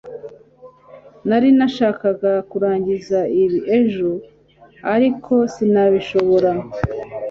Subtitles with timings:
[1.27, 4.11] Nari nashakaga kurangiza ibi ejo
[4.93, 6.51] ariko sinabishobora